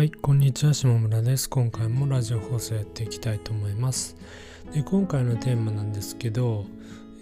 [0.00, 1.46] はい、こんにちは、下村です。
[1.50, 4.16] 今回もラジオ放送やっていきたいと思います。
[4.72, 6.64] で今回のテーマなんですけど、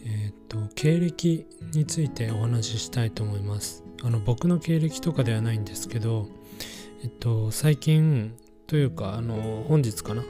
[0.06, 1.44] えっ、と、経歴
[1.74, 3.82] についてお話ししたいと思います。
[4.04, 6.28] あの、僕の経歴とかではないんですけど、
[7.02, 8.36] えっと、最近
[8.68, 10.22] というか、あの、本日かな、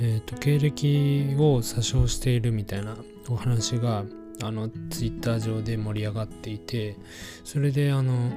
[0.00, 2.96] えっと、経歴を詐称しているみたいな
[3.28, 4.06] お話が、
[4.42, 6.96] あの、ツイッター上で盛り上がっていて、
[7.44, 8.32] それで、あの、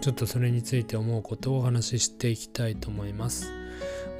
[0.00, 3.50] ちょっとそれについて思うことをお話ししていきたいと思います。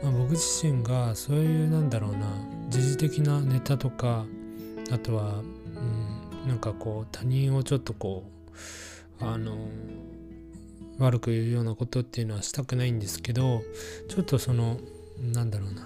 [0.02, 2.26] まあ、僕自身がそういうなんだろうな
[2.68, 4.26] 時事的なネタとか
[4.92, 5.40] あとは、
[6.44, 8.24] うん、なんかこう他人をちょっとこ
[9.20, 9.56] うあの
[10.98, 13.62] 悪く言うようなことっていうのはしたくないんですけど
[14.08, 14.78] ちょっとその
[15.20, 15.84] なんだろうな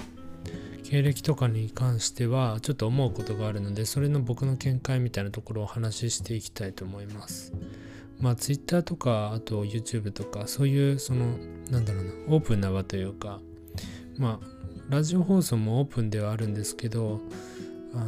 [0.85, 7.53] 経歴とかに関してはちょっと思うことがあるのでそれの僕の見解みたいなところをお話ししていきたいと思います。
[8.21, 11.37] まあ Twitter とかあと YouTube とかそういうその
[11.71, 13.41] なんだろうなオープンな場というか
[14.19, 14.47] まあ
[14.89, 17.21] ラジオ放送もオープンではあるんですけど
[17.95, 18.05] あの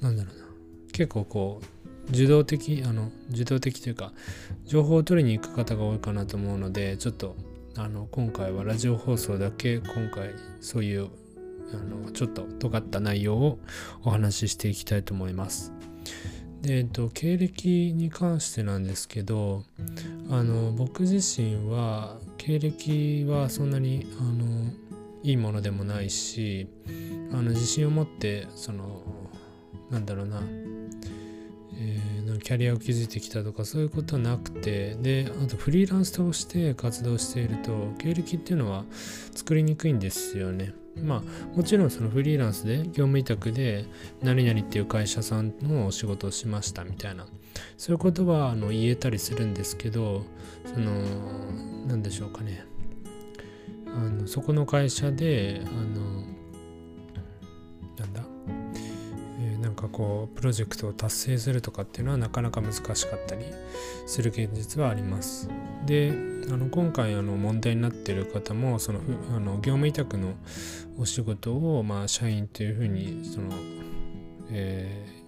[0.00, 0.44] なんだろうな
[0.92, 4.12] 結構こう受動的あの受動的というか
[4.66, 7.36] 情報を取りに行く方が多いかなと思うのでちょっと
[7.76, 11.08] あの今回はラジオ放送だけ今回そういう
[11.72, 13.58] あのちょっと尖った内容を
[14.04, 15.72] お話ししていきたいと思います。
[16.62, 19.64] で、えっと、経歴に関してなんですけど
[20.30, 24.72] あの僕自身は経歴はそんなにあの
[25.22, 26.68] いいものでもないし
[27.32, 29.02] あの自信を持ってその
[29.90, 30.40] なんだろうな、
[31.78, 38.84] えーキャリアを築いてきたとかそういうことはなくてであとフリーランスとして活動していると経歴っていうのは
[39.34, 40.74] 作りにくいんですよね。
[41.00, 43.86] まあもちろんそのフリーランスで業務委託で
[44.22, 47.26] 何々っていう会社さんのお仕事をしましたみたいな。
[47.76, 50.24] そういうことはあの言えたりするんですけど
[50.64, 50.90] その
[51.86, 52.64] 何でしょうかね。
[53.86, 56.24] あのそこの会社であの
[59.82, 63.44] かこうプロジェクトを達成するとかっていうのはなかなか難しかったり
[64.06, 65.48] する現実はあります。
[65.86, 66.12] で
[66.50, 69.00] あの今回あの問題になってる方もその
[69.36, 70.34] あの業務委託の
[70.98, 73.48] お仕事を、まあ、社員というふうにその、
[74.50, 75.22] えー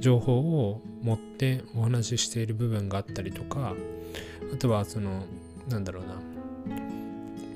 [0.00, 3.74] 情報を持ってお話ししている部分があったりとか
[4.52, 5.24] あとはその
[5.68, 6.14] なんだろうな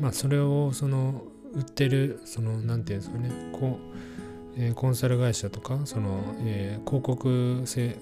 [0.00, 4.19] まあそれをその売ってるそのなんていうんですかねこう、
[4.56, 7.96] えーコンサル会社とかその、えー広告性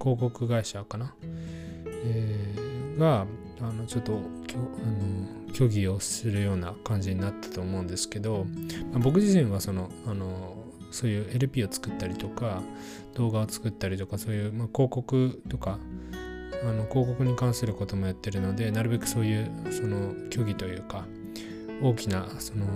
[0.00, 1.14] 広告会社かな、
[2.04, 3.26] えーが
[3.60, 4.12] あのちょっと
[4.46, 8.44] きょあの虚偽をするような感じになったと思うんですけど、
[8.92, 10.56] まあ僕自身はそのあの
[10.90, 12.62] そういう LP を作ったりとか
[13.14, 15.78] 動画を作ったりとかそういう、まあ、広告とか
[16.62, 21.04] あの広告に関することもやってるのでなるべくそういうその虚偽というか
[21.82, 22.66] 大きなその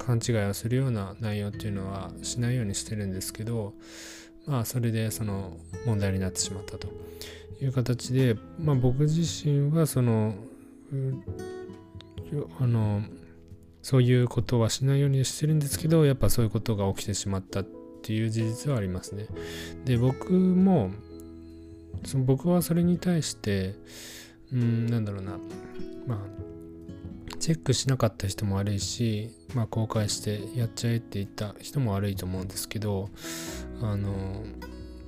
[0.00, 3.74] 勘違いをするような内容っていうのはしないようにしてるんですけど
[4.46, 5.56] まあそれでその
[5.86, 6.88] 問題になってしまったと
[7.60, 10.34] いう形で、まあ、僕自身はその
[12.58, 13.02] あの
[13.82, 17.66] そういうことはしないようにしてるんですけどやっぱそういうことが起きてしまったっ
[18.02, 19.26] ていう事実はありますね。
[19.84, 20.90] で僕も
[22.04, 23.74] その僕はそれに対して
[24.52, 25.38] うんなんだろうな
[26.06, 26.18] まあ
[27.40, 33.08] チェックしなかった人も悪いし、まあ、公開してやっちゃえって言った人も悪いと思うんですけど
[33.80, 34.44] あの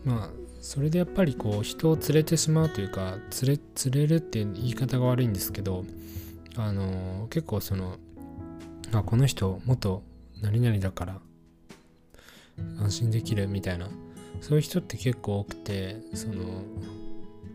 [0.05, 0.31] まあ
[0.63, 5.85] それでやっぱりこう人を連れてしまうというか連れ連れるっていう言い方が悪いんですけど
[6.57, 7.97] あの結構その
[8.93, 10.03] あこの人元
[10.41, 11.21] 何々だから
[12.81, 13.89] 安心できるみたいな
[14.41, 16.63] そういう人って結構多くてその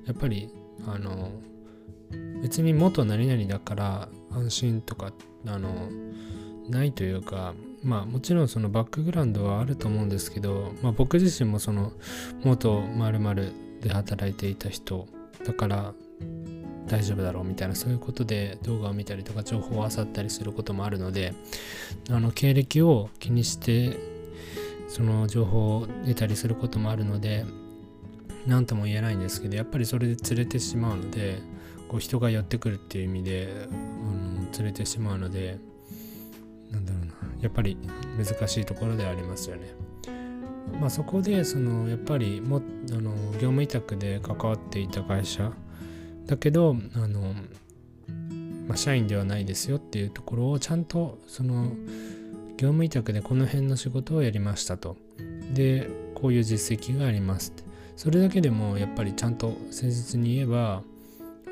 [0.06, 0.50] やっぱり
[0.86, 1.32] あの
[2.42, 5.12] 別に元何々だから安心とか
[5.46, 5.90] あの
[6.70, 7.54] ないというか
[7.84, 11.94] まあもちろんそのバックグラウンドはあると思うんですけど、まあ、僕自身もその
[12.44, 13.52] 元〇〇
[13.82, 15.08] で働いていた人
[15.46, 15.94] だから
[16.88, 21.34] 大丈夫だろうみたいなそういうことで動画を見たりとか情報を漁ったりすることもあるので
[22.10, 23.98] あの経歴を気にして
[24.88, 27.46] その情報を得たりすることもあるので
[28.46, 31.40] 何とも言えないんですけどやっぱりそれで連れてしまうので
[31.88, 35.58] こう人が寄ってくるっていう意味であの連れてしまうので
[36.72, 37.78] なんだろうなやっぱり
[38.18, 39.74] 難しいところではありますよね。
[40.80, 45.52] まあそこでそのやっぱりもあの業務委託で関わっていた会社
[46.26, 47.34] だけどあの、
[48.68, 51.72] まあ、社員ではないですよっていうところをちゃんとその
[52.58, 54.98] 業務委託でこの辺の仕事をやりましたと。
[55.54, 57.64] でこういう実績がありますって。
[57.96, 60.84] それだけでもやっぱりちゃんと誠実に言えば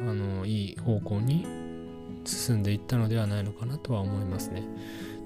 [0.01, 1.45] あのいい方向に
[2.25, 4.63] 進んでいったのではないのかなとは思いますね。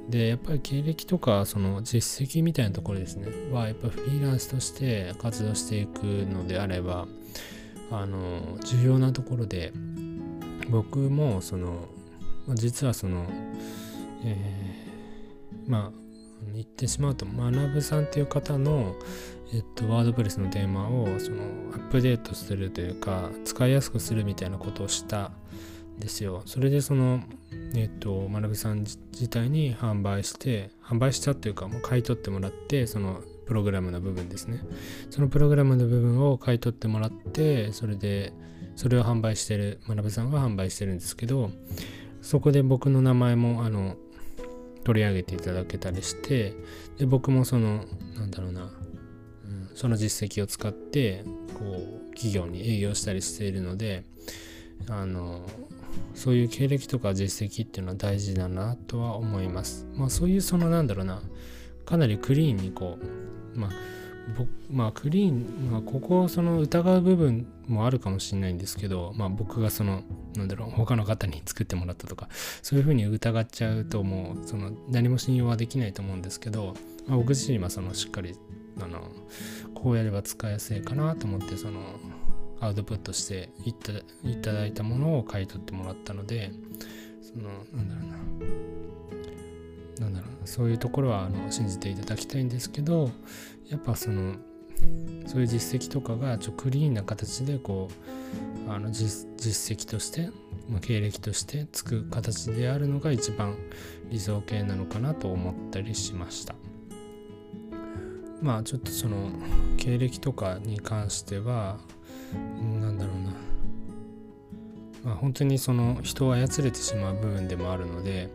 [0.09, 7.07] でやっぱり経歴とかその実績みたいなところですねはやっぱフリーランスとして活動していくのであれば
[7.91, 9.71] あの重要なところで
[10.71, 11.87] 僕もその
[12.55, 13.27] 実はその、
[14.25, 16.09] えー、まあ
[16.53, 18.95] 言ってしまうと学さんっていう方の、
[19.51, 21.43] えっと、ワードプレスのテーマをその
[21.73, 25.31] アップデートするというか使いやすくするみたいなことをした
[25.97, 26.43] んですよ。
[26.45, 27.21] それでその
[27.75, 34.61] えっと学さん自体に販売して販売したっていうかもう買い取ってもらってそのプログラムの部分ですね
[35.09, 38.31] そのプログラムの部分を買い取ってもらってそれで
[38.75, 41.49] それを販売してる学さんが販売してるんですけど
[42.21, 43.95] そこで僕の名前もあの
[44.83, 46.53] 取り上げていただけたりして
[46.97, 47.83] で僕もその
[48.15, 48.71] なんだろうな、
[49.79, 51.23] その実績を使って
[51.53, 54.03] こう企業に営業したりしているので
[54.89, 55.39] あの
[56.15, 59.87] そういう経歴とか実績っていうのは大事だなとは思います。
[59.95, 61.21] まあそういうそのなんだろうな
[61.85, 62.97] かなりクリーンにこ
[63.55, 63.71] うまあ
[64.69, 70.03] まあクリーン、まあ、ここをその疑う部分もあるかもしれないんですけど、まあ、僕がその
[70.35, 72.27] なんだろう他の方に作ってもらったとか
[72.61, 76.75] そういうふうに疑っちゃうともうその何も信用はできないと思うんですけど、
[77.07, 78.35] まあ、僕自身はそのしっかり
[78.81, 79.11] あの
[79.73, 81.81] こうやれば使いやすいかなと思ってその
[82.61, 83.91] アウトプットしていた
[84.23, 86.51] いただいたものを買い取ってもらったので
[87.21, 88.79] そのなんだろうな。
[89.99, 93.11] なんだろうそういうところはあの信じていただきたいんですけど
[93.67, 94.35] やっぱその
[95.27, 97.89] そういう実績とかがちょクリーンな形でこ
[98.67, 100.29] うあの実績として、
[100.69, 103.57] まあ、経歴としてつく形であるのが一番
[104.09, 106.55] 理想形なのかなと思ったりしました。
[108.41, 109.29] まあちょっとその
[109.77, 111.77] 経歴とかに関しては
[112.81, 113.31] なんだろうな。
[115.03, 118.29] まあ本当にその人を操れてしまう部分でもあるので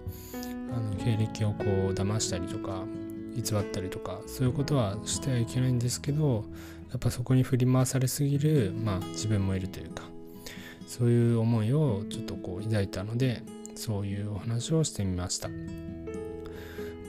[0.74, 2.84] あの経歴をこう騙したりとか
[3.34, 6.44] 偽ったりとかそういうことはしてはいけないんですけど
[6.90, 10.04] やっぱそこに振り回されすぎる、まあ、自分もいるというか
[10.86, 13.42] そういう思いをちょっとこう抱いたので
[13.74, 15.48] そういうお話をしてみました。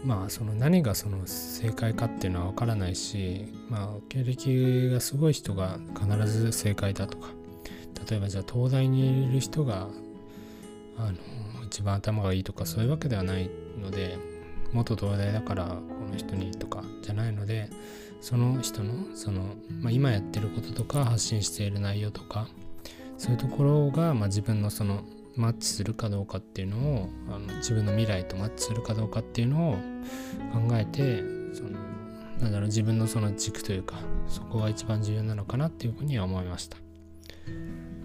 [0.05, 7.29] まあその何がその正解かっていうのは分からないしまあ経歴がすごい人が必ず正解だとか。
[8.09, 9.87] 例えばじゃあ東大にいる人が
[10.97, 13.49] あの一番頭がいいとかそういうわけではない
[13.81, 14.17] ので
[14.73, 15.81] 元東大だからこ
[16.11, 17.69] の人にとかじゃないので
[18.21, 22.47] その人のその、まあ、今やってることとか発信している内容とか
[23.17, 25.03] そういうところが、まあ、自分のその
[25.35, 29.73] マッチするかどうかっていうのをあの自分の未来とマッチするかどうかっていうのを
[30.53, 31.23] 考えて
[31.53, 31.71] その
[32.39, 33.97] なんだろう自分のその軸というか
[34.27, 36.77] そこが一番重要なのかなっていうふうには思いました。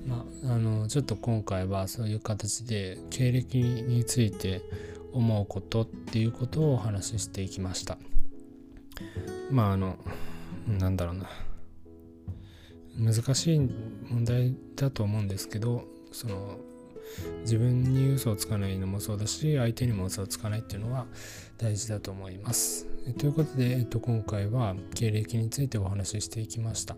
[0.06, 4.62] まあ、あのちょっと今回はそういう形で経歴について
[5.12, 7.98] 思うことっていうことをお話ししていきました
[9.50, 9.96] まああの
[10.66, 11.28] なんだろうな
[12.98, 13.58] 難しい
[14.08, 16.58] 問題だと思うんですけどその
[17.42, 21.06] 自分に嘘をつかないのもそうだし相手にも嘘をつかないっていうのは
[21.58, 22.86] 大事だと思います。
[23.18, 26.96] ということで、えっと、今回は経歴についてお話ししていきました。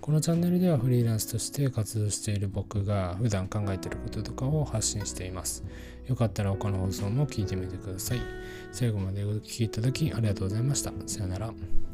[0.00, 5.64] このチャンネルではフリーランスとして活動している僕が普段考えていることとかを発信しています。
[6.06, 8.20] よかったら他の放送も聞いてみてください。
[8.72, 10.92] 最後までお聴きいただきありがとうございました。
[11.06, 11.89] さよなら。